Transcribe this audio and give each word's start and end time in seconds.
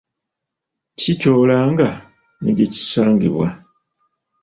Kiki 0.99 1.13
ky'olanga 1.21 1.89
ne 2.41 2.51
gye 2.57 2.65
kisangibwa? 2.73 3.47